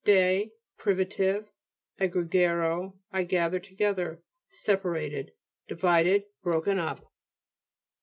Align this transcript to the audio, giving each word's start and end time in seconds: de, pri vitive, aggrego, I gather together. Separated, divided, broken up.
de, 0.03 0.49
pri 0.79 0.95
vitive, 0.95 1.47
aggrego, 1.99 2.97
I 3.11 3.23
gather 3.23 3.59
together. 3.59 4.23
Separated, 4.47 5.31
divided, 5.67 6.23
broken 6.41 6.79
up. 6.79 7.13